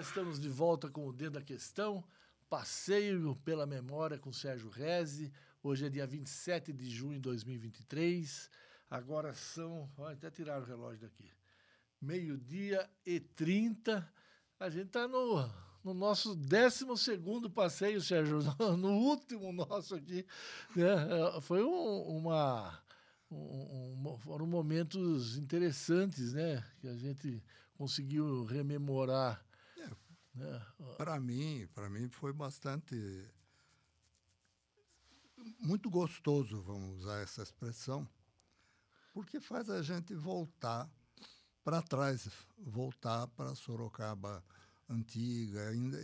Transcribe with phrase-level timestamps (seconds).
[0.00, 2.04] Estamos de volta com o Dedo da Questão.
[2.48, 5.32] Passeio pela memória com Sérgio Reze.
[5.60, 8.48] Hoje é dia 27 de junho de 2023.
[8.88, 9.90] Agora são.
[9.96, 11.28] Vou até tirar o relógio daqui.
[12.00, 14.08] Meio-dia e 30.
[14.60, 15.50] A gente está no,
[15.82, 16.86] no nosso 12
[17.52, 18.38] passeio, Sérgio.
[18.78, 20.24] No último nosso aqui.
[20.76, 21.40] Né?
[21.40, 22.80] Foi um, uma.
[23.28, 26.62] Um, um, foram momentos interessantes, né?
[26.80, 27.42] Que a gente
[27.74, 29.44] conseguiu rememorar
[30.40, 32.96] é, para mim, para mim foi bastante
[35.60, 38.08] muito gostoso, vamos usar essa expressão,
[39.12, 40.90] porque faz a gente voltar
[41.62, 42.28] para trás,
[42.58, 44.44] voltar para Sorocaba
[44.88, 45.68] antiga.
[45.68, 45.98] Ainda,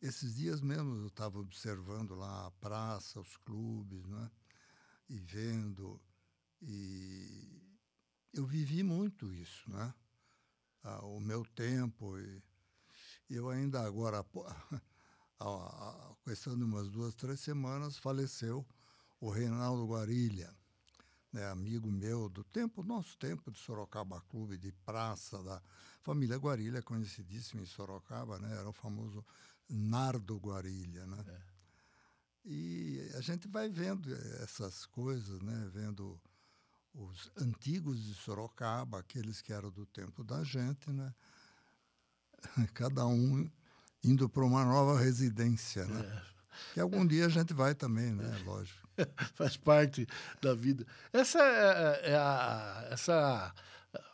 [0.00, 4.30] esses dias mesmo eu estava observando lá a praça, os clubes, né?
[5.10, 6.00] e vendo.
[6.62, 7.60] E
[8.32, 9.92] eu vivi muito isso, né?
[10.82, 12.18] Ah, o meu tempo.
[12.18, 12.42] E,
[13.36, 14.24] eu ainda agora,
[15.40, 18.66] a, questão de umas duas, três semanas, faleceu
[19.20, 20.54] o Reinaldo Guarilha,
[21.32, 25.62] né, amigo meu do tempo, nosso tempo de Sorocaba Clube, de praça, da
[26.02, 29.24] família Guarilha, conhecidíssima em Sorocaba, né, era o famoso
[29.68, 31.06] Nardo Guarilha.
[31.06, 31.24] Né?
[31.28, 31.40] É.
[32.44, 36.20] E a gente vai vendo essas coisas, né, vendo
[36.92, 41.14] os antigos de Sorocaba, aqueles que eram do tempo da gente, né?
[42.74, 43.48] cada um
[44.02, 46.00] indo para uma nova residência, né?
[46.00, 46.30] É.
[46.74, 48.38] Que algum dia a gente vai também, né?
[48.44, 48.78] Lógico.
[49.34, 50.06] Faz parte
[50.42, 50.86] da vida.
[51.12, 53.54] Essa é, é, é a, essa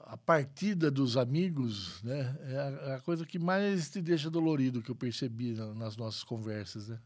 [0.00, 2.36] a partida dos amigos, né?
[2.42, 6.22] É a, é a, coisa que mais te deixa dolorido que eu percebi nas nossas
[6.22, 7.00] conversas, né?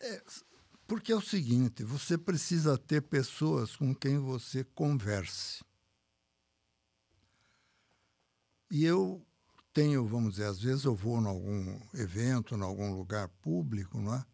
[0.00, 0.22] É,
[0.86, 5.64] porque é o seguinte, você precisa ter pessoas com quem você converse.
[8.70, 9.25] E eu
[9.76, 14.14] tenho, vamos dizer, às vezes eu vou em algum evento, em algum lugar público, não
[14.14, 14.24] é?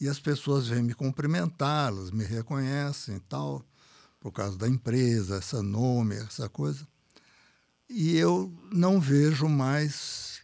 [0.00, 3.64] E as pessoas vêm me cumprimentar, elas me reconhecem tal,
[4.18, 6.84] por causa da empresa, essa nome, essa coisa.
[7.88, 10.40] E eu não vejo mais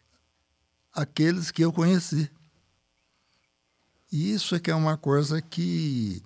[0.92, 2.30] aqueles que eu conheci.
[4.12, 6.22] E isso é que é uma coisa que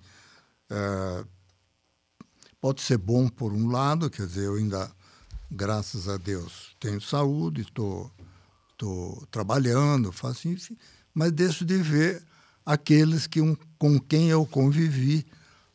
[0.69, 1.25] é,
[2.61, 4.95] pode ser bom por um lado, quer dizer, eu ainda
[5.49, 8.11] graças a Deus, tenho saúde, estou
[8.77, 10.77] tô, trabalhando, faço enfim,
[11.13, 12.23] mas deixo de ver
[12.65, 15.25] aqueles que, um, com quem eu convivi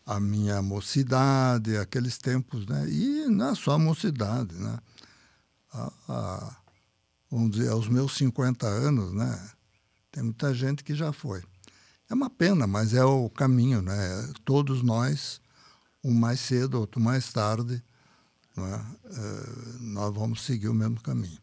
[0.06, 2.88] a minha mocidade, aqueles tempos, né?
[2.88, 4.78] E não é só a mocidade, né?
[5.72, 6.56] A, a,
[7.30, 9.50] vamos dizer, aos meus 50 anos, né?
[10.12, 11.42] Tem muita gente que já foi.
[12.08, 14.32] É uma pena, mas é o caminho, né?
[14.44, 15.40] Todos nós,
[16.02, 17.82] um mais cedo, outro mais tarde,
[18.58, 18.76] é?
[18.76, 21.38] Uh, nós vamos seguir o mesmo caminho.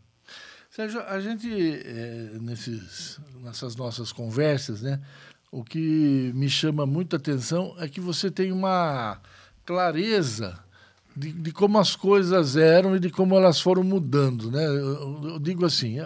[0.69, 5.01] Sérgio, a gente, é, nesses, nessas nossas conversas, né,
[5.51, 9.19] o que me chama muita atenção é que você tem uma
[9.65, 10.57] clareza
[11.13, 14.49] de, de como as coisas eram e de como elas foram mudando.
[14.49, 14.65] Né?
[14.65, 15.97] eu, eu digo assim,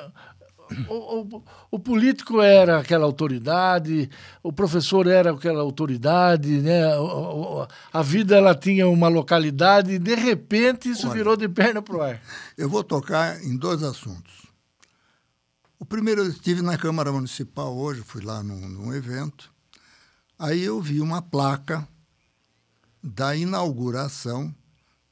[0.90, 4.10] o, o, o, político era aquela autoridade,
[4.42, 6.82] o professor era aquela autoridade, né?
[7.94, 11.96] a vida ela tinha uma localidade e de repente isso Olha, virou de perna para
[11.96, 12.22] o ar.
[12.58, 14.46] Eu vou tocar em dois assuntos.
[15.80, 19.54] O primeiro eu estive na Câmara Municipal hoje, fui lá num, num evento,
[20.40, 21.88] aí eu vi uma placa
[23.04, 24.54] da inauguração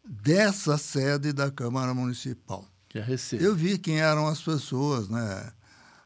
[0.04, 2.66] dessa sede da Câmara Municipal.
[2.94, 3.02] É
[3.44, 5.52] Eu vi quem eram as pessoas né,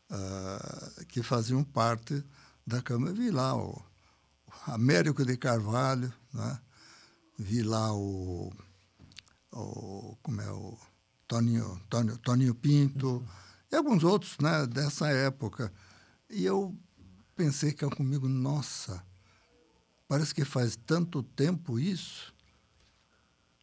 [0.10, 2.24] uh, que faziam parte
[2.66, 3.14] da Câmara.
[3.14, 3.82] Vi lá o
[4.66, 6.60] Américo de Carvalho, né?
[7.38, 8.52] vi lá o,
[9.52, 10.78] o como é o
[11.28, 13.26] Toninho, Toninho, Toninho Pinto uhum.
[13.72, 15.72] e alguns outros né, dessa época.
[16.30, 16.76] E eu
[17.36, 19.04] pensei que comigo, nossa,
[20.08, 22.34] parece que faz tanto tempo isso.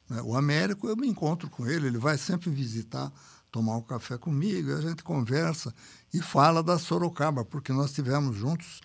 [0.09, 0.21] Né?
[0.23, 3.13] O Américo, eu me encontro com ele, ele vai sempre visitar,
[3.51, 5.75] tomar um café comigo, a gente conversa
[6.13, 8.81] e fala da Sorocaba, porque nós tivemos juntos,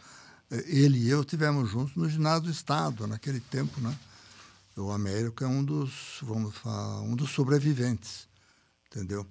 [0.51, 3.97] eh, ele e eu tivemos juntos no ginásio do Estado, naquele tempo, né?
[4.77, 8.29] O Américo é um dos, vamos falar, um dos sobreviventes,
[8.87, 9.27] entendeu?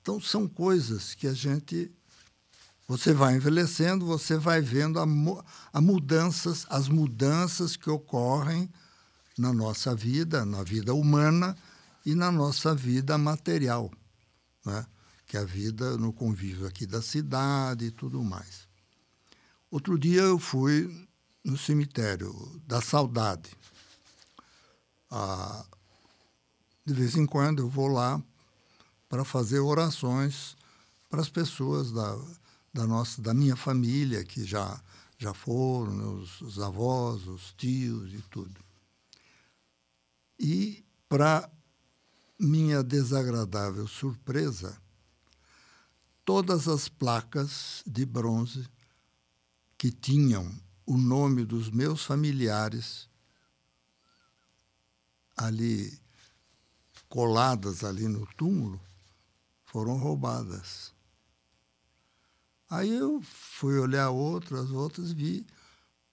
[0.00, 1.92] Então são coisas que a gente
[2.86, 5.04] você vai envelhecendo, você vai vendo a,
[5.74, 8.72] a mudanças, as mudanças que ocorrem
[9.38, 11.56] na nossa vida, na vida humana
[12.04, 13.90] e na nossa vida material,
[14.64, 14.86] né?
[15.26, 18.66] que é a vida no convívio aqui da cidade e tudo mais.
[19.70, 21.06] Outro dia eu fui
[21.44, 22.34] no cemitério
[22.66, 23.50] da Saudade.
[25.10, 25.64] Ah,
[26.84, 28.22] de vez em quando eu vou lá
[29.08, 30.56] para fazer orações
[31.10, 32.18] para as pessoas da,
[32.72, 34.80] da nossa, da minha família que já
[35.18, 38.67] já foram, os, os avós, os tios e tudo.
[40.38, 41.50] E para
[42.38, 44.80] minha desagradável surpresa,
[46.24, 48.68] todas as placas de bronze
[49.76, 50.48] que tinham
[50.86, 53.08] o nome dos meus familiares
[55.36, 55.98] ali
[57.08, 58.80] coladas ali no túmulo
[59.64, 60.94] foram roubadas.
[62.70, 65.46] Aí eu fui olhar outras, outras, vi.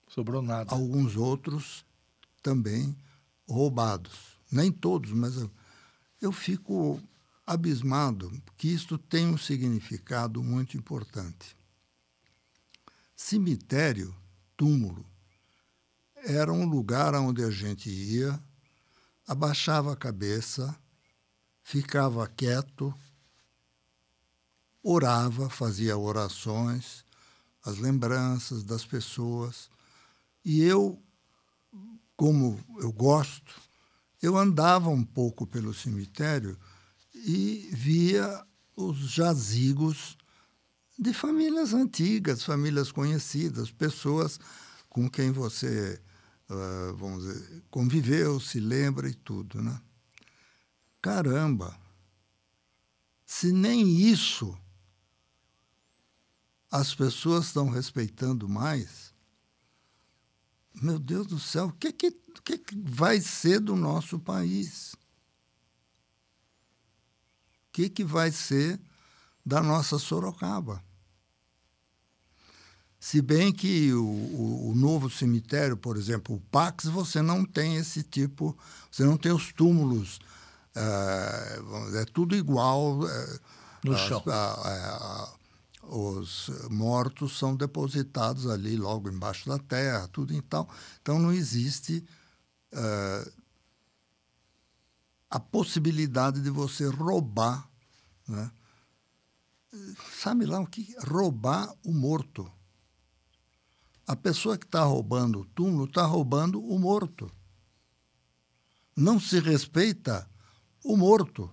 [0.08, 0.74] Sobrou nada.
[0.74, 1.84] Alguns outros
[2.42, 2.96] também
[3.48, 4.38] roubados.
[4.50, 5.50] Nem todos, mas eu,
[6.20, 7.00] eu fico
[7.46, 11.56] abismado que isto tem um significado muito importante.
[13.14, 14.14] Cemitério,
[14.56, 15.06] túmulo,
[16.16, 18.40] era um lugar onde a gente ia,
[19.26, 20.76] abaixava a cabeça,
[21.62, 22.94] ficava quieto,
[24.82, 27.04] orava, fazia orações,
[27.64, 29.68] as lembranças das pessoas.
[30.44, 31.02] E eu,
[32.16, 33.60] como eu gosto,
[34.22, 36.58] eu andava um pouco pelo cemitério
[37.14, 40.16] e via os jazigos
[40.98, 44.40] de famílias antigas, famílias conhecidas, pessoas
[44.88, 46.00] com quem você,
[46.48, 49.78] uh, vamos dizer, conviveu, se lembra e tudo, né?
[51.02, 51.78] Caramba!
[53.26, 54.56] Se nem isso
[56.70, 59.12] as pessoas estão respeitando mais,
[60.80, 62.10] meu Deus do céu, o que, que,
[62.44, 64.94] que, que vai ser do nosso país?
[67.68, 68.80] O que, que vai ser
[69.44, 70.82] da nossa Sorocaba?
[72.98, 77.76] Se bem que o, o, o, novo cemitério, por exemplo, o Pax, você não tem
[77.76, 78.56] esse tipo,
[78.90, 80.18] você não tem os túmulos,
[80.74, 83.06] é, é tudo igual.
[83.08, 83.40] É,
[83.84, 84.22] no as, chão.
[84.26, 85.35] A, a,
[85.88, 90.68] os mortos são depositados ali logo embaixo da terra, tudo e tal.
[91.00, 92.04] Então não existe
[92.72, 93.32] uh,
[95.30, 97.68] a possibilidade de você roubar,
[98.26, 98.50] né?
[100.20, 100.94] sabe lá o que?
[101.06, 102.50] Roubar o morto.
[104.06, 107.30] A pessoa que está roubando o túmulo está roubando o morto.
[108.94, 110.28] Não se respeita
[110.82, 111.50] o morto.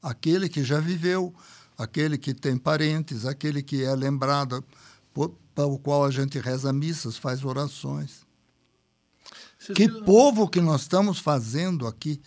[0.00, 1.34] Aquele que já viveu,
[1.76, 4.64] aquele que tem parentes, aquele que é lembrado,
[5.54, 8.24] para o qual a gente reza missas, faz orações.
[9.74, 12.20] Que povo que nós estamos fazendo aqui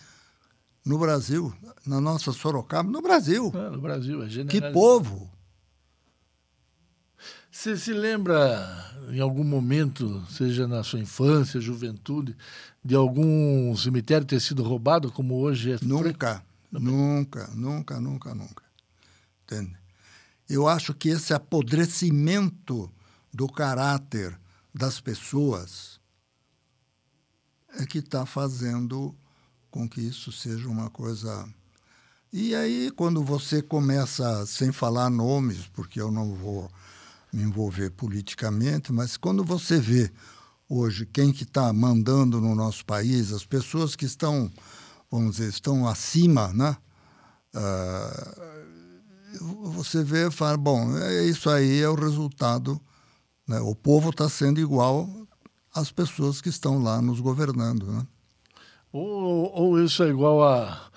[0.84, 1.54] no Brasil,
[1.86, 3.52] na nossa Sorocaba, no Brasil.
[3.54, 5.30] É, no Brasil, é Que povo!
[7.52, 8.66] Você se lembra,
[9.10, 12.36] em algum momento, seja na sua infância, juventude,
[12.84, 15.78] de algum cemitério ter sido roubado, como hoje é?
[15.82, 18.67] Nunca, nunca, nunca, nunca, nunca.
[19.48, 19.78] Entende?
[20.50, 22.92] Eu acho que esse apodrecimento
[23.34, 24.38] do caráter
[24.74, 26.00] das pessoas
[27.80, 29.16] é que está fazendo
[29.72, 31.48] com que isso seja uma coisa.
[32.32, 36.70] E aí, quando você começa, sem falar nomes, porque eu não vou
[37.32, 40.12] me envolver politicamente, mas quando você vê
[40.70, 44.52] hoje quem que está mandando no nosso país, as pessoas que estão,
[45.10, 46.76] vamos dizer, estão acima, né?
[47.56, 48.77] Uh,
[49.42, 52.80] você vê e fala, bom, é isso aí é o resultado.
[53.48, 53.60] Né?
[53.62, 55.10] O povo está sendo igual
[55.74, 57.86] às pessoas que estão lá nos governando.
[57.86, 58.06] Né?
[58.92, 60.90] Ou, ou isso é igual a,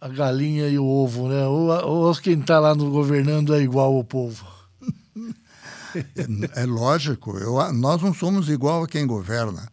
[0.00, 1.46] a galinha e o ovo, né?
[1.46, 4.46] Ou, ou quem está lá no governando é igual ao povo.
[5.94, 9.68] é, é, lógico, eu, nós não somos igual a quem governa,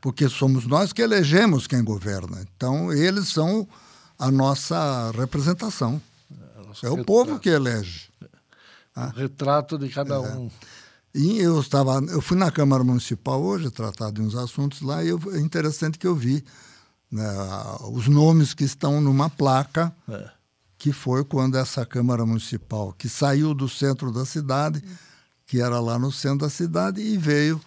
[0.00, 2.44] porque somos nós que elegemos quem governa.
[2.56, 3.68] Então, eles são
[4.18, 6.00] a nossa representação.
[6.82, 8.10] É o povo que elege.
[8.96, 10.36] O retrato de cada é.
[10.36, 10.50] um.
[11.14, 15.08] E eu estava, eu fui na Câmara Municipal hoje tratar de uns assuntos lá e
[15.08, 16.44] eu, é interessante que eu vi
[17.10, 17.24] né,
[17.90, 20.30] os nomes que estão numa placa é.
[20.78, 24.82] que foi quando essa Câmara Municipal que saiu do centro da cidade,
[25.46, 27.60] que era lá no centro da cidade e veio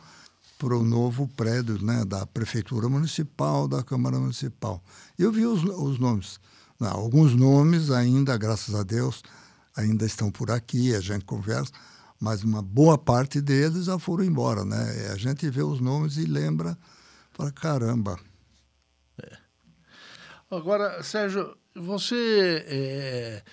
[0.58, 4.82] para o novo prédio né, da Prefeitura Municipal, da Câmara Municipal.
[5.20, 6.40] Eu vi os, os nomes.
[6.80, 9.24] Não, alguns nomes ainda, graças a Deus,
[9.76, 11.72] ainda estão por aqui, a gente conversa,
[12.20, 15.10] mas uma boa parte deles já foram embora, né?
[15.12, 16.78] A gente vê os nomes e lembra,
[17.36, 18.20] para caramba.
[19.22, 19.38] É.
[20.50, 23.44] Agora, Sérgio, você, é,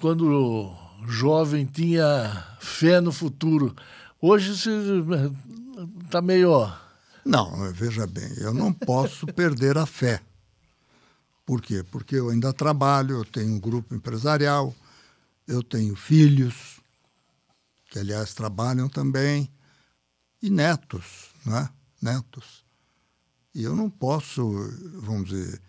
[0.00, 0.74] quando
[1.06, 3.74] jovem, tinha fé no futuro.
[4.20, 4.70] Hoje você
[6.04, 6.72] está meio.
[7.24, 10.20] Não, veja bem, eu não posso perder a fé.
[11.46, 11.84] Por quê?
[11.84, 14.74] Porque eu ainda trabalho, eu tenho um grupo empresarial,
[15.46, 16.80] eu tenho filhos,
[17.88, 19.48] que aliás trabalham também,
[20.42, 21.70] e netos, né?
[22.02, 22.64] Netos.
[23.54, 24.42] E eu não posso,
[25.00, 25.62] vamos dizer,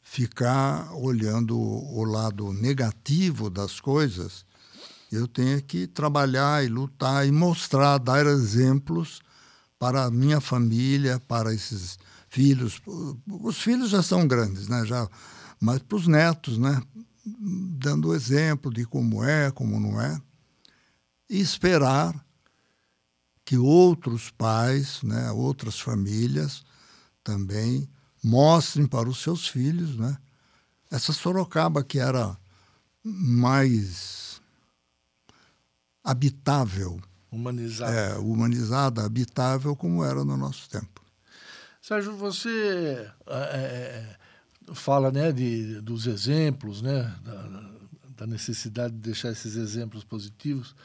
[0.00, 4.46] ficar olhando o lado negativo das coisas.
[5.10, 9.20] Eu tenho que trabalhar e lutar e mostrar, dar exemplos
[9.78, 11.98] para a minha família, para esses
[12.32, 12.80] filhos.
[13.28, 14.86] Os filhos já são grandes, né?
[14.86, 15.06] Já,
[15.60, 16.82] mas para os netos, né?
[17.24, 20.18] Dando exemplo de como é, como não é.
[21.28, 22.14] E esperar
[23.44, 26.64] que outros pais, né, outras famílias
[27.22, 27.88] também
[28.24, 30.16] mostrem para os seus filhos, né?
[30.90, 32.36] Essa Sorocaba que era
[33.04, 34.40] mais
[36.02, 41.01] habitável, humanizada, é, humanizada, habitável como era no nosso tempo.
[41.82, 44.16] Sérgio, você é,
[44.72, 47.70] fala, né, de, dos exemplos, né, da,
[48.18, 50.76] da necessidade de deixar esses exemplos positivos.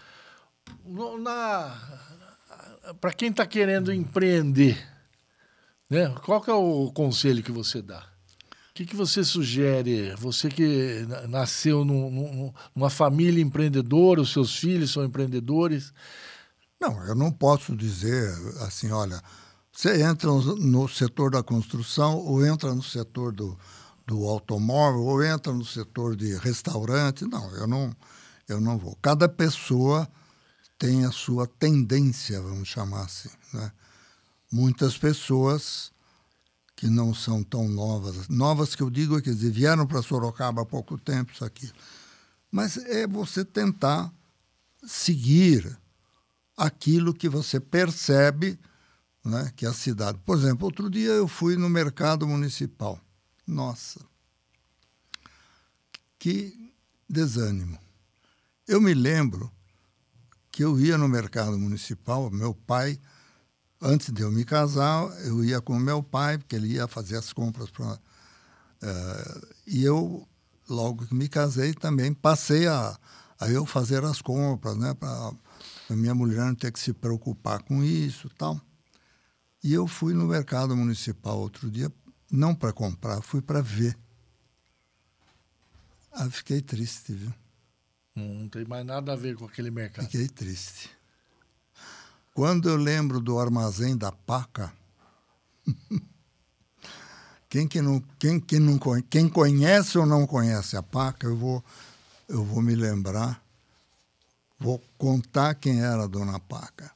[2.99, 4.75] Para quem está querendo empreender,
[5.87, 6.09] né?
[6.25, 7.99] Qual que é o conselho que você dá?
[7.99, 10.15] O que, que você sugere?
[10.15, 15.93] Você que nasceu num, num, numa família empreendedora, os seus filhos são empreendedores.
[16.81, 19.21] Não, eu não posso dizer assim, olha,
[19.77, 23.55] você entra no setor da construção ou entra no setor do,
[24.07, 27.25] do automóvel ou entra no setor de restaurante.
[27.25, 27.95] Não, eu não,
[28.47, 28.97] eu não vou.
[29.03, 30.09] Cada pessoa
[30.79, 33.29] tem a sua tendência, vamos chamar assim.
[33.53, 33.71] Né?
[34.51, 35.91] Muitas pessoas
[36.75, 40.63] que não são tão novas, novas que eu digo, é quer dizer, vieram para Sorocaba
[40.63, 41.71] há pouco tempo, isso aqui.
[42.51, 44.11] Mas é você tentar
[44.83, 45.77] seguir
[46.57, 48.57] aquilo que você percebe
[49.27, 50.17] né, que é a cidade.
[50.25, 52.99] Por exemplo, outro dia eu fui no mercado municipal.
[53.45, 53.99] Nossa,
[56.17, 56.73] que
[57.09, 57.77] desânimo.
[58.67, 59.51] Eu me lembro
[60.51, 62.99] que eu ia no mercado municipal, meu pai,
[63.81, 67.31] antes de eu me casar, eu ia com meu pai, porque ele ia fazer as
[67.31, 67.93] compras para.
[67.93, 70.27] Uh, e eu,
[70.67, 72.97] logo que me casei, também passei a,
[73.39, 75.31] a eu fazer as compras, né, para
[75.89, 78.59] a minha mulher não ter que se preocupar com isso tal.
[79.67, 81.91] E eu fui no mercado municipal outro dia,
[82.31, 83.97] não para comprar, fui para ver.
[86.09, 87.33] Ah, fiquei triste, viu?
[88.15, 90.05] Não tem mais nada a ver com aquele mercado.
[90.05, 90.89] Fiquei triste.
[92.33, 94.71] Quando eu lembro do armazém da Paca,
[97.49, 101.61] quem, que não, quem, que não, quem conhece ou não conhece a Paca, eu vou,
[102.29, 103.43] eu vou me lembrar,
[104.57, 106.89] vou contar quem era a Dona Paca.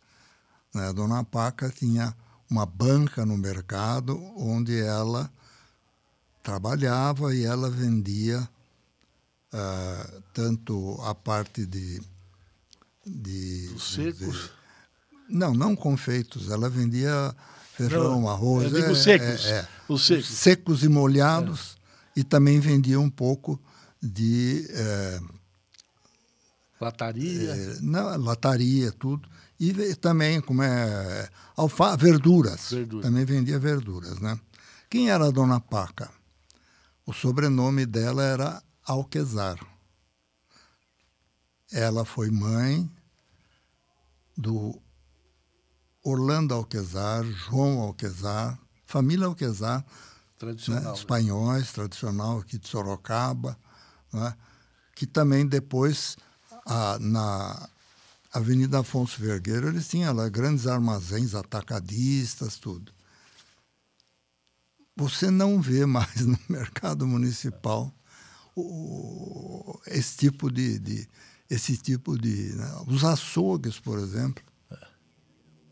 [0.74, 0.88] Né?
[0.88, 2.16] A Dona Paca tinha
[2.52, 5.32] uma banca no mercado onde ela
[6.44, 8.42] trabalhava e ela vendia
[9.54, 12.02] uh, tanto a parte de.
[13.06, 14.18] de Os secos?
[14.20, 14.52] Dizer,
[15.30, 16.52] não, não confeitos.
[16.52, 17.34] Ela vendia
[17.74, 18.66] feijão, não, arroz.
[18.66, 19.46] Eu digo é, secos.
[19.46, 19.68] É, é.
[19.88, 20.28] Os secos.
[20.28, 21.78] Secos e molhados.
[22.14, 23.58] E também vendia um pouco
[24.04, 24.68] de.
[24.72, 25.22] É,
[26.82, 27.52] lataria?
[27.56, 29.30] É, não, lataria, tudo.
[29.62, 31.30] E também, como é.
[31.56, 32.72] Alfa, verduras.
[32.72, 33.04] Verdura.
[33.04, 34.40] Também vendia verduras, né?
[34.90, 36.10] Quem era a dona Paca?
[37.06, 39.60] O sobrenome dela era Alquezar.
[41.72, 42.92] Ela foi mãe
[44.36, 44.82] do
[46.04, 49.86] Orlando Alquezar, João Alquezar, família Alquezar,
[50.40, 50.94] tradicional, né?
[50.94, 53.56] espanhóis, tradicional aqui de Sorocaba,
[54.12, 54.36] né?
[54.96, 56.18] que também depois
[56.66, 57.70] a, na
[58.32, 62.94] Avenida Afonso Vergueiro eles tinham lá grandes armazéns atacadistas, tudo.
[64.96, 67.94] Você não vê mais no mercado municipal
[68.56, 71.08] o, esse tipo de, de
[71.50, 72.84] esse tipo de né?
[72.88, 74.44] os açougues, por exemplo.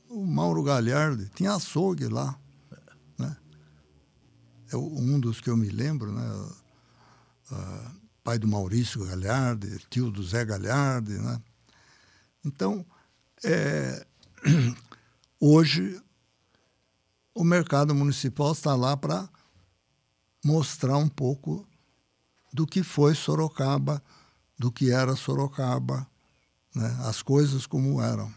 [0.10, 2.38] O Mauro Galhardi tinha açougue lá,
[3.18, 3.38] né?
[4.72, 6.50] É um dos que eu me lembro, né?
[7.52, 11.40] Uh, pai do Maurício Galhardi, tio do Zé Galhardi, né?
[12.46, 12.86] Então,
[13.44, 14.06] é,
[15.40, 16.02] hoje
[17.34, 19.30] o mercado municipal está lá para
[20.44, 21.66] mostrar um pouco
[22.52, 24.02] do que foi Sorocaba,
[24.58, 26.08] do que era Sorocaba,
[26.76, 26.98] né?
[27.04, 28.34] as coisas como eram.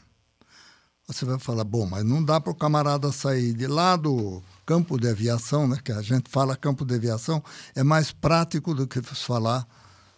[1.07, 4.99] Você vai falar, bom, mas não dá para o camarada sair de lá do campo
[4.99, 5.79] de aviação, né?
[5.83, 7.43] que a gente fala campo de aviação,
[7.75, 9.67] é mais prático do que falar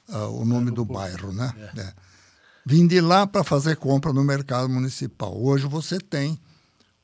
[0.09, 1.33] uh, o nome do bairro.
[1.33, 1.53] Né?
[1.75, 1.81] É.
[1.81, 1.95] É.
[2.67, 5.37] Vim de lá para fazer compra no mercado municipal.
[5.39, 6.41] Hoje você tem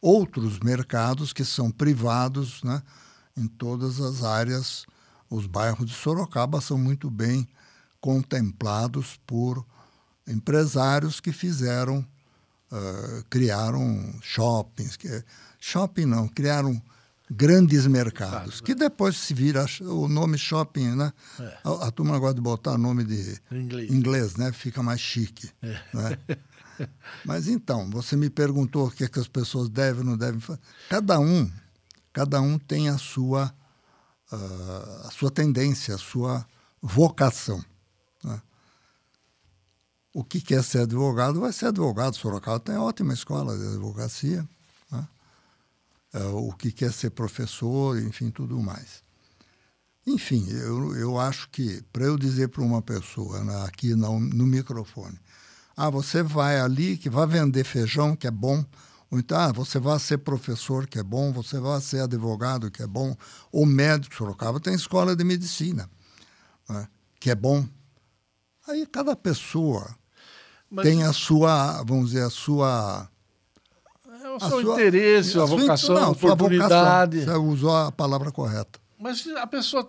[0.00, 2.82] outros mercados que são privados né?
[3.36, 4.86] em todas as áreas
[5.30, 7.48] os bairros de Sorocaba são muito bem
[8.00, 9.64] contemplados por
[10.26, 12.04] empresários que fizeram
[12.72, 14.96] uh, criaram shoppings.
[14.96, 15.24] Que,
[15.60, 16.82] shopping não, criaram
[17.30, 21.12] grandes mercados, que depois se vira o nome shopping, né?
[21.38, 21.58] É.
[21.62, 24.50] A, a, turma gosta de botar nome de inglês, inglês né?
[24.52, 25.48] Fica mais chique.
[25.62, 25.80] É.
[25.94, 26.18] Né?
[27.24, 30.40] Mas então, você me perguntou o que, é que as pessoas devem ou não devem
[30.40, 30.60] fazer.
[30.88, 31.48] Cada um,
[32.12, 33.54] cada um tem a sua,
[34.32, 36.44] uh, a sua tendência, a sua
[36.82, 37.64] vocação.
[38.24, 38.40] Né?
[40.12, 42.16] O que quer ser advogado vai ser advogado.
[42.16, 44.48] Sorocaba tem ótima escola de advocacia
[46.14, 49.02] uh, o que quer ser professor, enfim, tudo mais.
[50.06, 54.46] Enfim, eu, eu acho que para eu dizer para uma pessoa né, aqui no, no
[54.46, 55.18] microfone,
[55.76, 58.64] ah, você vai ali que vai vender feijão, que é bom,
[59.10, 62.82] ou então, ah, você vai ser professor, que é bom, você vai ser advogado, que
[62.82, 63.16] é bom,
[63.52, 65.88] ou médico, Sorocaba tem escola de medicina,
[66.68, 66.88] né,
[67.18, 67.66] que é bom.
[68.68, 69.94] Aí cada pessoa
[70.70, 70.84] Mas...
[70.84, 73.09] tem a sua, vamos dizer, a sua
[74.36, 77.20] o seu sua, interesse, a, a vocação, não, a oportunidade.
[77.20, 78.78] Vocação, você usou a palavra correta.
[78.98, 79.86] Mas a pessoa,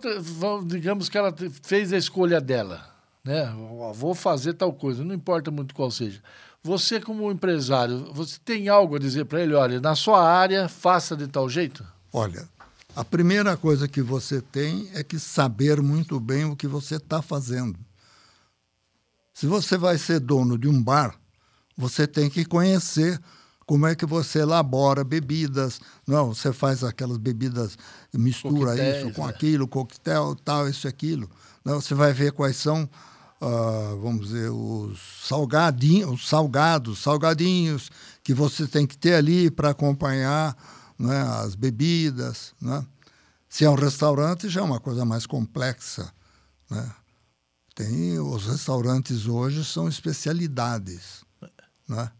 [0.64, 2.86] digamos que ela fez a escolha dela,
[3.22, 3.52] né?
[3.94, 6.22] Vou fazer tal coisa, não importa muito qual seja.
[6.62, 9.52] Você, como empresário, você tem algo a dizer para ele?
[9.52, 11.84] Olha, na sua área, faça de tal jeito?
[12.12, 12.48] Olha,
[12.94, 17.20] a primeira coisa que você tem é que saber muito bem o que você está
[17.20, 17.78] fazendo.
[19.34, 21.14] Se você vai ser dono de um bar,
[21.76, 23.20] você tem que conhecer
[23.66, 25.80] como é que você elabora bebidas.
[26.06, 27.78] Não, você faz aquelas bebidas,
[28.12, 29.30] mistura Coquetéis, isso com é.
[29.30, 31.30] aquilo, coquetel, tal, isso aquilo.
[31.64, 32.88] Não, você vai ver quais são,
[33.40, 37.90] uh, vamos dizer, os salgadinhos, os salgados, salgadinhos
[38.22, 40.56] que você tem que ter ali para acompanhar
[40.98, 42.54] né, as bebidas.
[42.60, 42.84] Né?
[43.48, 46.12] Se é um restaurante, já é uma coisa mais complexa.
[46.68, 46.90] Né?
[47.74, 51.24] Tem, os restaurantes hoje são especialidades.
[51.88, 52.10] Né?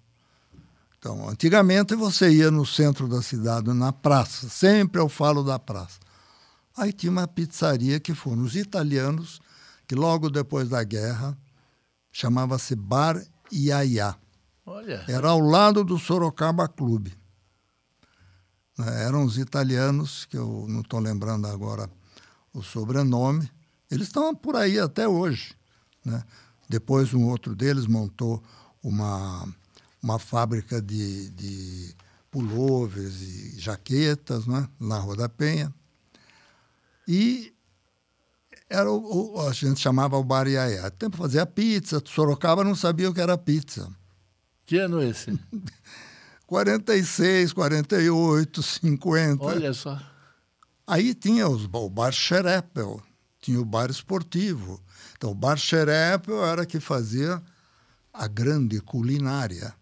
[1.02, 5.98] Então, antigamente você ia no centro da cidade, na praça, sempre eu falo da praça.
[6.76, 9.40] Aí tinha uma pizzaria que foram os italianos,
[9.88, 11.36] que logo depois da guerra
[12.12, 13.20] chamava-se Bar
[13.52, 14.14] Iaia.
[14.64, 15.04] Olha.
[15.08, 17.12] Era ao lado do Sorocaba Clube.
[18.78, 21.90] Né, eram os italianos, que eu não estou lembrando agora
[22.54, 23.50] o sobrenome,
[23.90, 25.56] eles estão por aí até hoje.
[26.04, 26.22] Né?
[26.68, 28.40] Depois um outro deles montou
[28.80, 29.52] uma
[30.02, 31.94] uma fábrica de, de
[32.30, 35.72] pullovers e jaquetas né, na Rua da Penha.
[37.06, 37.52] E
[38.68, 40.90] era o, o, a gente chamava o bar Iaia.
[40.90, 43.88] Tempo fazia pizza, Sorocaba não sabia o que era pizza.
[44.64, 45.38] Que ano esse?
[46.46, 49.44] 46, 48, 50.
[49.44, 50.00] Olha só.
[50.86, 53.00] Aí tinha os, o bar Xerepel,
[53.40, 54.80] tinha o bar esportivo.
[55.16, 57.42] Então, o bar Xerepel era que fazia
[58.12, 59.74] a grande culinária.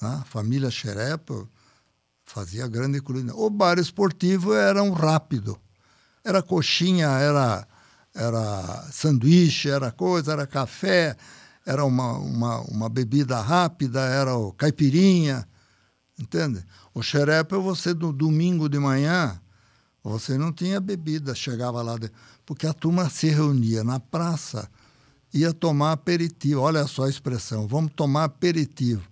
[0.00, 0.22] Né?
[0.26, 1.46] Família Xerepa
[2.24, 3.40] fazia grande culinária.
[3.40, 5.58] O bar esportivo era um rápido.
[6.24, 7.66] Era coxinha, era,
[8.14, 11.16] era sanduíche, era coisa, era café,
[11.66, 15.46] era uma, uma, uma bebida rápida, era o caipirinha,
[16.18, 16.64] entende?
[16.94, 19.40] O xerepa, você no domingo de manhã,
[20.02, 22.10] você não tinha bebida, chegava lá, de,
[22.44, 24.68] porque a turma se reunia na praça,
[25.32, 29.09] ia tomar aperitivo, olha só a expressão, vamos tomar aperitivo.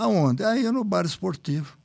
[0.00, 0.42] Aonde?
[0.42, 1.76] Aí no bar esportivo,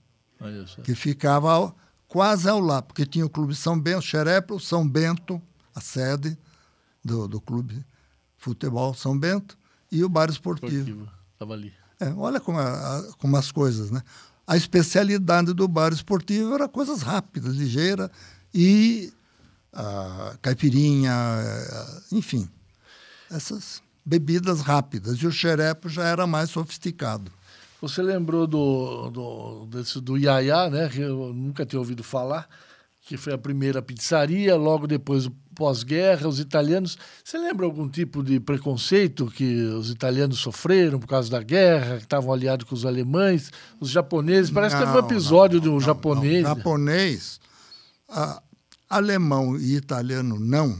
[0.85, 5.41] que ficava ao, quase ao lado, porque tinha o Clube São Bento, Xerepo, São Bento,
[5.73, 6.37] a sede
[7.03, 7.85] do, do Clube
[8.37, 9.57] Futebol São Bento,
[9.91, 11.09] e o bar esportivo.
[11.33, 11.73] Estava ali.
[11.99, 14.01] É, olha como, a, como as coisas, né?
[14.47, 18.09] A especialidade do bar esportivo era coisas rápidas, ligeiras
[18.53, 19.11] e
[19.73, 21.13] a caipirinha,
[22.13, 22.47] enfim,
[23.29, 25.17] essas bebidas rápidas.
[25.17, 27.29] E o xerepo já era mais sofisticado.
[27.87, 30.89] Você lembrou do, do, desse, do Yaya, né?
[30.89, 32.49] Que eu nunca tinha ouvido falar,
[33.01, 36.97] que foi a primeira pizzaria, logo depois, pós-guerra, os italianos.
[37.23, 42.05] Você lembra algum tipo de preconceito que os italianos sofreram por causa da guerra, que
[42.05, 44.49] estavam aliados com os alemães, os japoneses?
[44.49, 46.43] Parece não, que teve um episódio não, de um não, japonês.
[46.43, 46.55] Não.
[46.55, 47.39] Japonês,
[48.09, 48.41] a,
[48.89, 50.75] alemão e italiano não,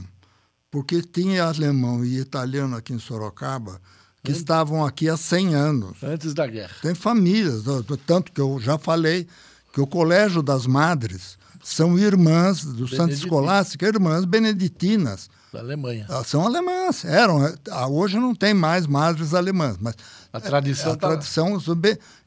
[0.72, 3.80] porque tinha alemão e italiano aqui em Sorocaba
[4.26, 6.02] que estavam aqui há 100 anos.
[6.02, 6.74] Antes da guerra.
[6.82, 7.62] Tem famílias,
[8.06, 9.26] tanto que eu já falei
[9.72, 15.28] que o Colégio das Madres são irmãs do Santo Escolástica, irmãs beneditinas.
[15.52, 16.06] Da Alemanha.
[16.08, 17.38] Ah, são alemãs, eram.
[17.70, 19.94] Ah, hoje não tem mais madres alemãs, mas
[20.32, 20.92] a tradição.
[20.92, 21.58] A tá tradição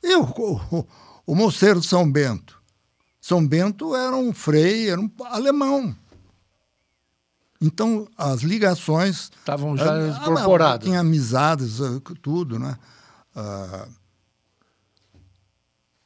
[0.04, 0.88] e o, o,
[1.26, 2.60] o moceiro de São Bento.
[3.22, 5.96] São Bento era um frei, era um alemão.
[7.62, 9.32] Então, as ligações...
[9.40, 10.88] Estavam já ah, incorporadas.
[10.88, 12.78] Tinha amizades, ah, tudo, né?
[13.36, 13.88] Ah,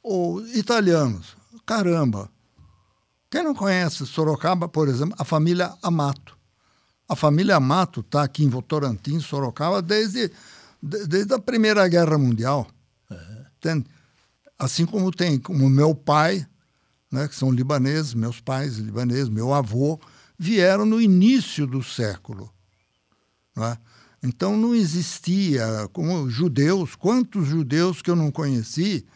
[0.02, 1.36] Ou italianos.
[1.64, 2.28] Caramba!
[3.30, 6.36] Quem não conhece Sorocaba, por exemplo, a família Amato.
[7.08, 10.30] A família Amato está aqui em Votorantim, Sorocaba, desde,
[10.82, 12.66] desde a Primeira Guerra Mundial.
[13.10, 13.84] Uhum.
[14.58, 16.46] Assim como tem, como meu pai,
[17.10, 20.00] né, que são libaneses, meus pais libaneses, meu avô,
[20.44, 22.52] vieram no início do século.
[23.56, 23.78] Né?
[24.22, 29.06] Então não existia, como judeus, quantos judeus que eu não conheci,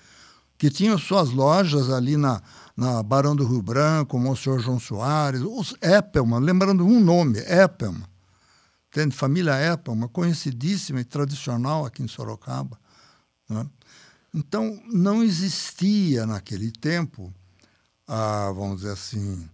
[0.56, 2.42] que tinham suas lojas ali na,
[2.74, 8.04] na Barão do Rio Branco, o senhor João Soares, os Eppelman, lembrando um nome, Eppelman.
[8.90, 9.14] Entende?
[9.14, 12.78] Família Eppelman, conhecidíssima e tradicional aqui em Sorocaba.
[13.50, 13.66] Né?
[14.34, 17.32] Então, não existia naquele tempo,
[18.06, 19.48] ah, vamos dizer assim,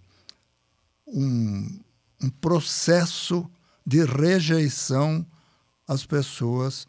[1.06, 1.80] um,
[2.22, 3.48] um processo
[3.86, 5.26] de rejeição
[5.86, 6.86] às pessoas.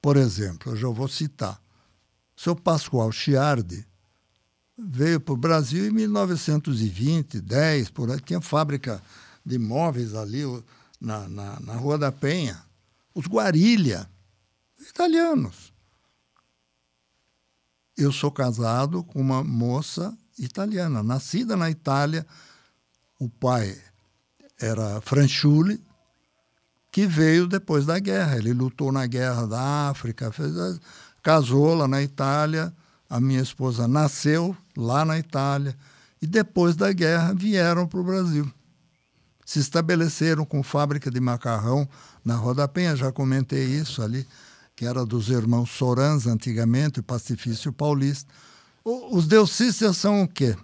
[0.00, 1.60] Por exemplo, eu já vou citar.
[2.36, 3.86] O seu Pascoal Chiardi
[4.78, 8.20] veio para o Brasil em 1920, 10, por aí.
[8.20, 9.02] Tinha fábrica
[9.44, 10.42] de móveis ali
[11.00, 12.62] na, na, na Rua da Penha.
[13.14, 14.08] Os Guarilha,
[14.78, 15.72] italianos.
[17.96, 22.24] Eu sou casado com uma moça italiana, nascida na Itália.
[23.18, 23.76] O pai
[24.60, 25.82] era Franciulli,
[26.92, 28.36] que veio depois da guerra.
[28.36, 30.52] Ele lutou na guerra da África, fez,
[31.22, 32.72] casou lá na Itália.
[33.10, 35.76] A minha esposa nasceu lá na Itália
[36.20, 38.52] e depois da guerra vieram para o Brasil.
[39.44, 41.88] Se estabeleceram com fábrica de macarrão
[42.24, 44.26] na Roda Penha, já comentei isso ali,
[44.76, 48.30] que era dos irmãos Sorans antigamente, o Pacifício Paulista.
[48.84, 50.54] Os deucistas são o quê?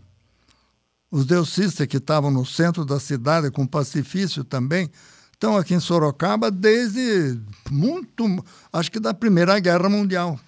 [1.15, 4.91] Os deucistas que estavam no centro da cidade, com pacifício também,
[5.33, 10.41] estão aqui em Sorocaba desde muito, acho que da Primeira Guerra Mundial.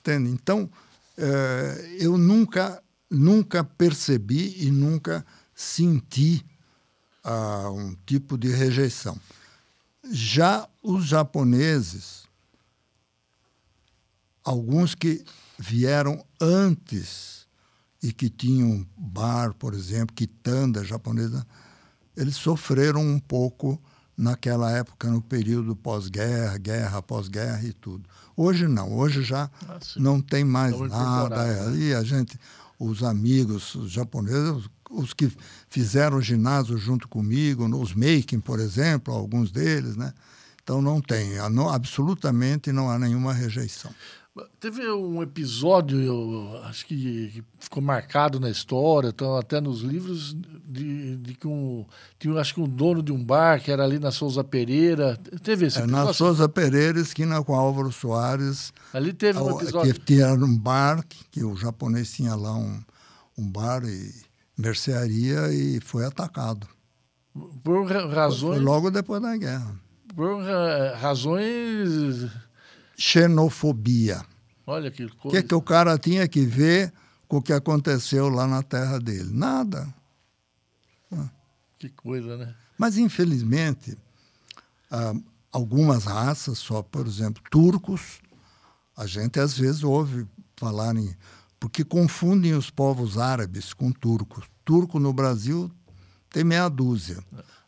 [0.00, 0.30] Entende?
[0.30, 0.70] Então,
[1.18, 5.22] eh, eu nunca, nunca percebi e nunca
[5.54, 6.42] senti
[7.22, 9.20] ah, um tipo de rejeição.
[10.10, 12.22] Já os japoneses,
[14.42, 15.22] alguns que
[15.58, 17.35] vieram antes
[18.06, 21.44] e que tinham bar, por exemplo, quitanda japonesa,
[22.16, 23.80] eles sofreram um pouco
[24.16, 28.08] naquela época, no período pós-guerra, guerra, pós-guerra e tudo.
[28.36, 31.68] Hoje não, hoje já ah, não tem mais nada.
[31.68, 32.38] Aí a gente,
[32.78, 35.30] os amigos os japoneses, os que
[35.68, 40.14] fizeram ginásio junto comigo, os making, por exemplo, alguns deles, né?
[40.62, 41.38] Então não tem,
[41.72, 43.92] absolutamente não há nenhuma rejeição.
[44.60, 50.36] Teve um episódio, eu acho que, que ficou marcado na história, então, até nos livros,
[50.66, 51.86] de, de que um,
[52.18, 55.18] tinha, acho que um dono de um bar que era ali na Souza Pereira.
[55.42, 56.02] Teve esse episódio?
[56.02, 58.74] É, na Souza Pereira, esquina com Álvaro Soares.
[58.92, 59.94] Ali teve um episódio.
[59.94, 62.78] Que tinha um bar, que o japonês tinha lá um,
[63.38, 64.12] um bar e
[64.58, 66.66] mercearia e foi atacado.
[67.64, 68.56] Por razões.
[68.56, 69.74] Foi logo depois da guerra.
[70.14, 70.42] Por
[70.98, 72.30] razões
[72.96, 74.24] xenofobia.
[74.66, 75.28] Olha que coisa.
[75.28, 76.92] O que, que o cara tinha que ver
[77.28, 79.30] com o que aconteceu lá na terra dele?
[79.32, 79.92] Nada.
[81.78, 82.54] Que coisa, né?
[82.78, 83.96] Mas, infelizmente,
[84.90, 85.14] ah,
[85.52, 88.20] algumas raças, só, por exemplo, turcos,
[88.96, 91.14] a gente às vezes ouve falarem,
[91.60, 94.46] porque confundem os povos árabes com turcos.
[94.64, 95.70] Turco no Brasil
[96.30, 97.22] tem meia dúzia.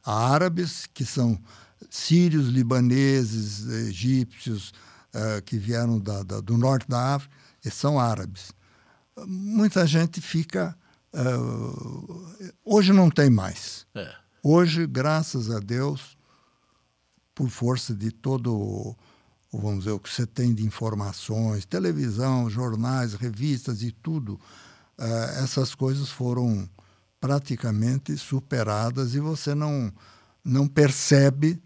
[0.04, 1.38] Há árabes, que são
[1.90, 4.72] sírios, libaneses, egípcios,
[5.14, 8.52] uh, que vieram da, da, do norte da África, e são árabes.
[9.26, 10.76] Muita gente fica.
[11.12, 13.86] Uh, hoje não tem mais.
[13.94, 14.14] É.
[14.42, 16.16] Hoje, graças a Deus,
[17.34, 18.96] por força de todo
[19.52, 24.38] vamos dizer, o que você tem de informações, televisão, jornais, revistas e tudo,
[24.98, 26.68] uh, essas coisas foram
[27.20, 29.92] praticamente superadas e você não,
[30.44, 31.60] não percebe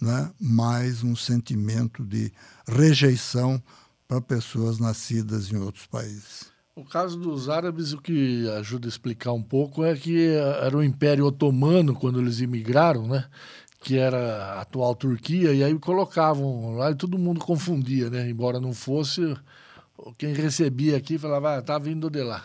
[0.00, 2.32] né, mais um sentimento de
[2.66, 3.62] rejeição
[4.08, 6.50] para pessoas nascidas em outros países.
[6.74, 10.28] O caso dos árabes, o que ajuda a explicar um pouco é que
[10.62, 13.26] era o Império Otomano quando eles imigraram, né?
[13.80, 18.28] que era a atual Turquia, e aí colocavam lá e todo mundo confundia, né?
[18.28, 19.34] Embora não fosse,
[20.18, 22.44] quem recebia aqui falava, ah, tá vindo de lá.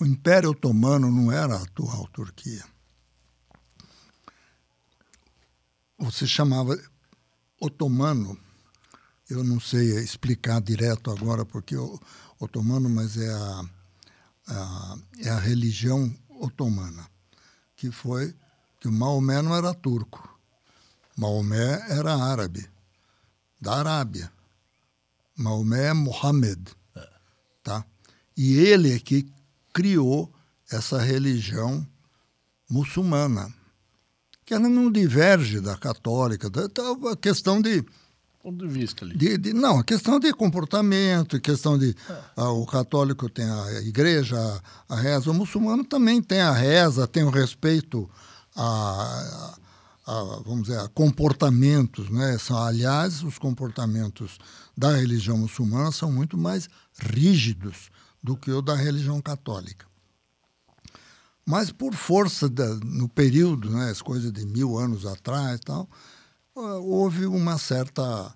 [0.00, 2.62] O Império Otomano não era a atual Turquia.
[6.02, 6.76] Você chamava
[7.60, 8.36] otomano,
[9.30, 11.96] eu não sei explicar direto agora porque o
[12.40, 13.64] otomano, mas é a,
[14.48, 17.08] a, é a religião otomana,
[17.76, 18.34] que foi
[18.80, 20.28] que Maomé não era turco,
[21.16, 22.68] Maomé era árabe,
[23.60, 24.32] da Arábia.
[25.36, 26.64] Maomé é Mohammed,
[27.62, 27.86] tá?
[28.36, 29.32] E ele é que
[29.72, 30.34] criou
[30.68, 31.86] essa religião
[32.68, 33.54] muçulmana,
[34.52, 37.82] que ela não diverge da católica, da, da questão de
[38.42, 39.16] ponto de vista ali.
[39.16, 41.96] De, de, não, a questão de comportamento, questão de
[42.36, 42.42] é.
[42.42, 47.24] o católico tem a igreja, a, a, reza, o muçulmano também tem a reza, tem
[47.24, 48.10] o respeito
[48.54, 49.54] a,
[50.06, 52.36] a, vamos dizer, a comportamentos, né?
[52.36, 54.38] São, aliás, os comportamentos
[54.76, 57.90] da religião muçulmana são muito mais rígidos
[58.22, 59.91] do que o da religião católica.
[61.44, 65.88] Mas por força da, no período, né, as coisas de mil anos atrás, tal,
[66.54, 68.28] houve uma certa,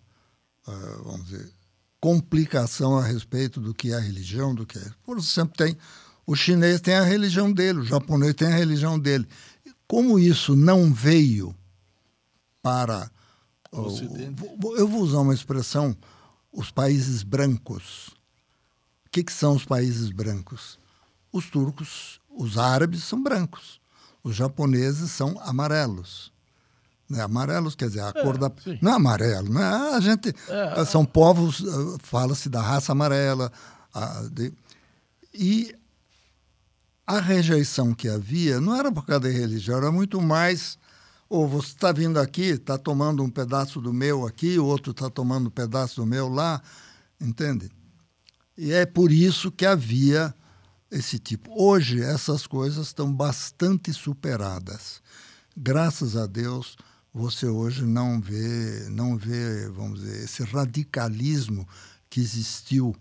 [0.67, 1.53] uh, vamos dizer,
[2.01, 4.91] complicação a respeito do que é a religião, do que é.
[5.05, 5.77] Por exemplo, tem
[6.27, 9.29] o chinês tem a religião dele, o japonês tem a religião dele.
[9.87, 11.55] Como isso não veio
[12.61, 13.09] para
[13.71, 15.97] o eu vou usar uma expressão,
[16.53, 18.09] os países brancos.
[19.07, 20.79] O que, que são os países brancos?
[21.37, 23.79] Os turcos, os árabes são brancos,
[24.25, 26.33] os japoneses são amarelos.
[27.11, 27.21] Né?
[27.21, 28.51] Amarelos, quer dizer, a é, cor da.
[28.65, 28.79] Sim.
[28.81, 29.63] Não é amarelo, né?
[29.63, 30.35] A gente.
[30.49, 33.53] É, são povos, ah, fala-se da raça amarela.
[33.93, 34.51] A, de,
[35.35, 35.75] e
[37.07, 40.79] a rejeição que havia não era por causa da religião, era muito mais.
[41.29, 45.11] Ou você está vindo aqui, está tomando um pedaço do meu aqui, o outro está
[45.11, 46.63] tomando um pedaço do meu lá,
[47.21, 47.71] entende?
[48.57, 50.35] E é por isso que havia
[50.91, 51.51] esse tipo.
[51.61, 55.03] Hoje, essas coisas estão bastante superadas.
[55.57, 56.77] Graças a Deus,
[57.13, 61.67] você hoje não vê, não vê, vamos dizer, esse radicalismo
[62.11, 62.95] que existiu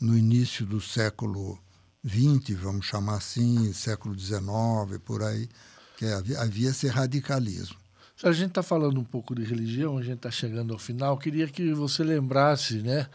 [0.00, 1.58] no início do século
[2.04, 5.48] XX, vamos chamar assim, século XIX, por aí,
[5.96, 7.76] que havia, havia esse radicalismo.
[8.22, 11.46] A gente está falando um pouco de religião, a gente está chegando ao final, queria
[11.46, 13.08] que você lembrasse, né,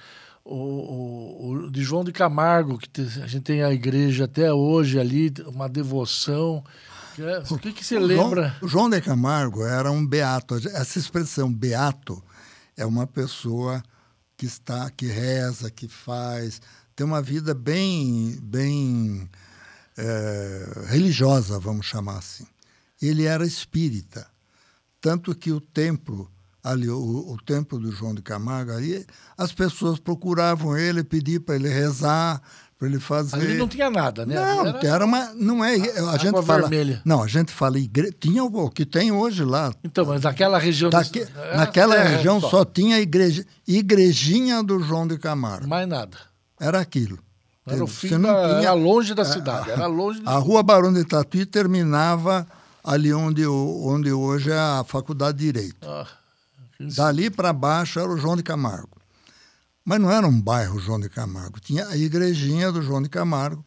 [0.49, 5.33] o, o, de João de Camargo, que a gente tem a igreja até hoje ali,
[5.45, 6.63] uma devoção.
[7.19, 8.55] É, o que, que você lembra?
[8.60, 10.55] João, João de Camargo era um beato.
[10.55, 12.23] Essa expressão beato
[12.77, 13.83] é uma pessoa
[14.38, 16.62] que está, que reza, que faz,
[16.95, 19.29] tem uma vida bem, bem
[19.97, 22.45] é, religiosa, vamos chamar assim.
[23.01, 24.27] Ele era espírita,
[25.01, 26.31] tanto que o templo
[26.63, 29.06] ali, o, o templo do João de Camargo, ali,
[29.38, 32.41] as pessoas procuravam ele, pediam para ele rezar,
[32.78, 33.36] para ele fazer.
[33.36, 34.36] Ali não tinha nada, né?
[34.36, 35.76] Não, era, era uma, não é.
[35.76, 36.67] A, a gente fala.
[36.67, 37.02] Vermelha.
[37.04, 38.13] Não, a gente fala igreja.
[38.20, 39.74] Tinha o que tem hoje lá.
[39.84, 40.89] Então, mas naquela região.
[40.89, 42.50] Daque, do, naquela é, região só.
[42.50, 45.67] só tinha igreja, igrejinha do João de Camargo.
[45.67, 46.17] Mais nada.
[46.60, 47.17] Era aquilo.
[47.65, 50.22] Era o fim não da, tinha, era longe da cidade, era longe.
[50.26, 52.48] A rua Barão de Tatuí terminava
[52.82, 55.76] ali onde, onde hoje é a Faculdade de Direito.
[55.82, 56.08] Ah,
[56.80, 58.98] Dali para baixo era o João de Camargo.
[59.84, 63.66] Mas não era um bairro João de Camargo, tinha a igrejinha do João de Camargo.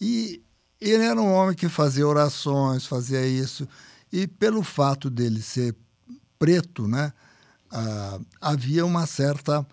[0.00, 0.42] E
[0.80, 3.68] ele era um homem que fazia orações, fazia isso.
[4.12, 5.76] E pelo fato dele ser
[6.38, 7.12] preto, né,
[7.70, 9.64] ah, havia uma certa,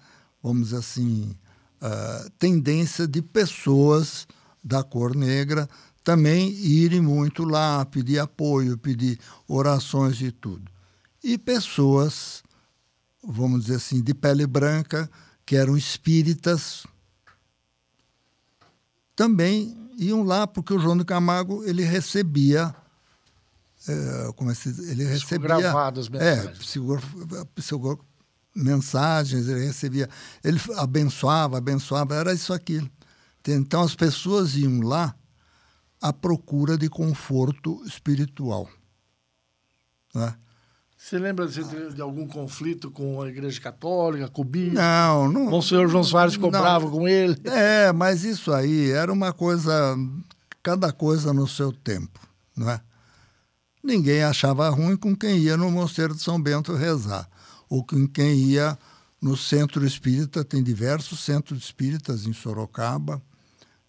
[0.44, 1.36] vamos dizer assim,
[1.82, 4.28] ah, tendência de pessoas
[4.64, 5.68] da cor negra
[6.04, 10.72] também irem muito lá, pedir apoio, pedir orações e tudo.
[11.24, 12.44] E pessoas,
[13.32, 15.10] vamos dizer assim, de pele branca,
[15.46, 16.86] que eram espíritas,
[19.16, 22.74] também iam lá porque o João de Camargo ele recebia
[23.88, 26.48] é, como é que ele recebia gravadas é,
[27.56, 28.06] psicografado,
[28.56, 30.10] mensagens ele recebia
[30.44, 32.90] ele abençoava abençoava era isso aquilo.
[33.48, 35.16] Então as pessoas iam lá
[36.02, 38.70] à procura de conforto espiritual
[40.14, 40.36] né?
[41.02, 44.76] Você lembra de, de, algum conflito com a Igreja Católica, com o Bispo?
[44.76, 45.54] Não, não.
[45.54, 47.40] O senhor João Soares ficou não, bravo com ele?
[47.46, 49.98] É, mas isso aí era uma coisa,
[50.62, 52.20] cada coisa no seu tempo,
[52.56, 52.82] não é?
[53.82, 57.30] Ninguém achava ruim com quem ia no Mosteiro de São Bento rezar,
[57.70, 58.78] ou com quem ia
[59.22, 63.22] no centro espírita, tem diversos centros espíritas em Sorocaba,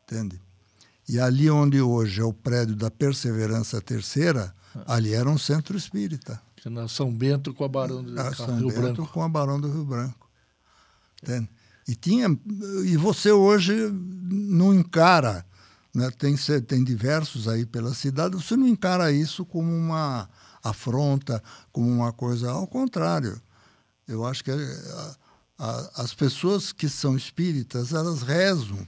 [0.05, 0.41] entende?
[1.09, 4.55] E ali onde hoje é o prédio da Perseverança Terceira,
[4.87, 6.41] ali era um centro espírita.
[6.67, 9.13] Na São Bento com a Barão do a São Rio Bento Branco.
[9.13, 10.29] com a Barão do Rio Branco.
[11.23, 11.49] Entende?
[11.89, 12.29] E tinha
[12.85, 15.45] e você hoje não encara,
[15.95, 16.11] né?
[16.11, 20.29] tem tem diversos aí pela cidade, você não encara isso como uma
[20.63, 21.43] afronta,
[21.73, 23.41] como uma coisa ao contrário.
[24.07, 25.17] Eu acho que a,
[25.59, 28.87] a, as pessoas que são espíritas, elas rezam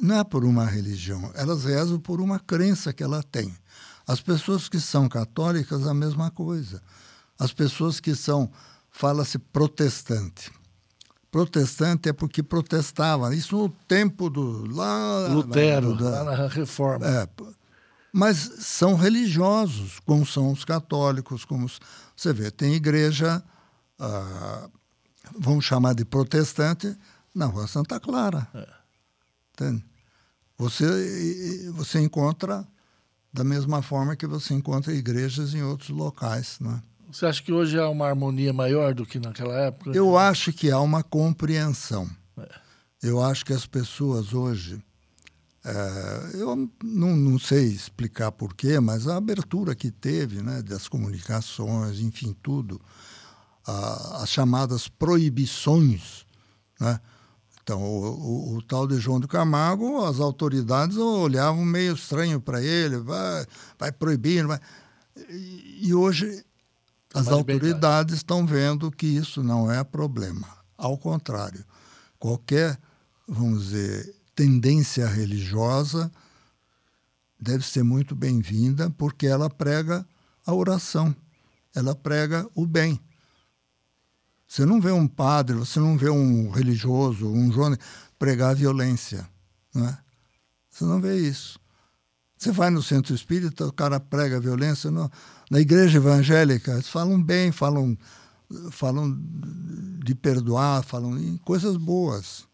[0.00, 3.56] não é por uma religião, elas rezam por uma crença que ela tem.
[4.06, 6.80] As pessoas que são católicas, a mesma coisa.
[7.38, 8.50] As pessoas que são,
[8.90, 10.50] fala-se protestante.
[11.30, 13.34] protestante é porque protestava.
[13.34, 14.66] Isso no tempo do.
[14.72, 17.06] Lá, Lutero, da, lá na reforma.
[17.06, 17.28] É,
[18.12, 21.68] mas são religiosos, como são os católicos, como
[22.16, 23.42] você vê, tem igreja,
[23.98, 24.70] ah,
[25.38, 26.96] vamos chamar de protestante,
[27.34, 28.48] na Rua Santa Clara.
[28.54, 28.66] É.
[29.52, 29.84] Entende?
[30.56, 32.66] Você, você encontra
[33.36, 36.56] da mesma forma que você encontra igrejas em outros locais.
[36.58, 36.82] Né?
[37.12, 39.90] Você acha que hoje há uma harmonia maior do que naquela época?
[39.94, 42.08] Eu acho que há uma compreensão.
[42.38, 42.48] É.
[43.02, 44.82] Eu acho que as pessoas hoje.
[45.64, 51.98] É, eu não, não sei explicar porquê, mas a abertura que teve né, das comunicações,
[51.98, 52.80] enfim, tudo,
[53.66, 56.24] a, as chamadas proibições,
[56.80, 57.00] né,
[57.66, 62.62] então, o, o, o, tal de João do Camargo, as autoridades olhavam meio estranho para
[62.62, 63.44] ele, vai,
[63.76, 64.46] vai proibir.
[64.46, 64.60] Vai...
[65.28, 66.44] E, e hoje
[67.12, 70.46] as autoridades estão vendo que isso não é problema.
[70.78, 71.64] Ao contrário,
[72.20, 72.78] qualquer,
[73.26, 76.08] vamos dizer, tendência religiosa
[77.40, 80.06] deve ser muito bem-vinda, porque ela prega
[80.46, 81.12] a oração,
[81.74, 83.00] ela prega o bem.
[84.56, 87.76] Você não vê um padre, você não vê um religioso, um jovem
[88.18, 89.28] pregar violência,
[89.74, 89.98] não é?
[90.70, 91.60] Você não vê isso.
[92.38, 94.90] Você vai no centro espírita, o cara prega violência.
[94.90, 95.12] No,
[95.50, 97.98] na igreja evangélica, eles falam bem, falam,
[98.70, 99.14] falam
[100.02, 102.48] de perdoar, falam em coisas boas.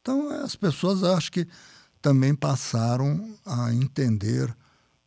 [0.00, 1.46] Então, as pessoas acho que
[2.00, 4.56] também passaram a entender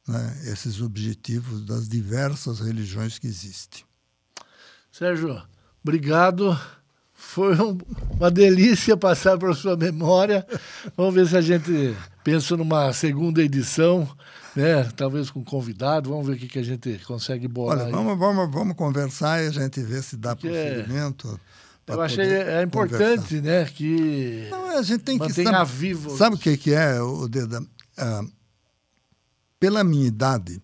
[0.07, 3.83] né, esses objetivos das diversas religiões que existem.
[4.91, 5.41] Sérgio,
[5.85, 6.59] Obrigado.
[7.13, 7.77] Foi um,
[8.17, 10.43] uma delícia passar para sua memória.
[10.97, 14.09] Vamos ver se a gente pensa numa segunda edição,
[14.55, 14.83] né?
[14.95, 16.09] Talvez com convidado.
[16.09, 17.81] Vamos ver o que, que a gente consegue bolar.
[17.81, 21.39] Olha, vamos, vamos, vamos conversar e a gente ver se dá Porque prosseguimento.
[21.85, 23.41] Eu achei é importante, conversar.
[23.43, 23.65] né?
[23.65, 26.17] Que Não, a gente tem que sabe, vivo.
[26.17, 27.63] Sabe o que, que é, o Deda?
[27.95, 28.23] Ah,
[29.59, 30.59] pela minha idade,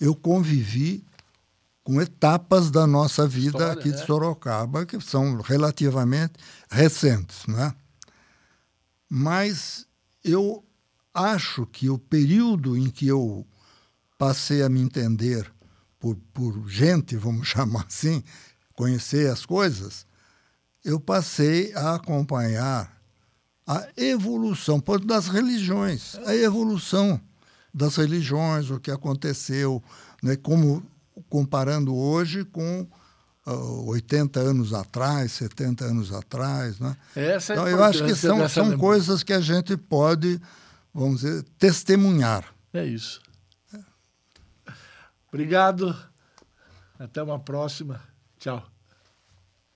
[0.00, 1.04] eu convivi
[1.88, 4.04] com etapas da nossa vida História, aqui de né?
[4.04, 6.34] Sorocaba, que são relativamente
[6.70, 7.46] recentes.
[7.46, 7.74] Né?
[9.08, 9.86] Mas
[10.22, 10.62] eu
[11.14, 13.46] acho que o período em que eu
[14.18, 15.50] passei a me entender
[15.98, 18.22] por, por gente, vamos chamar assim,
[18.74, 20.06] conhecer as coisas,
[20.84, 23.00] eu passei a acompanhar
[23.66, 27.18] a evolução das religiões, a evolução
[27.72, 29.82] das religiões, o que aconteceu,
[30.22, 30.86] né, como
[31.28, 32.88] comparando hoje com uh,
[33.46, 36.78] ah, 80 anos atrás, 70 anos atrás.
[36.78, 36.96] Né?
[37.14, 40.40] Essa é então, eu acho que são, são coisas que a gente pode,
[40.92, 42.44] vamos dizer, testemunhar.
[42.72, 43.20] É isso.
[45.28, 45.96] Obrigado.
[46.98, 48.00] Até uma próxima.
[48.38, 48.77] Tchau.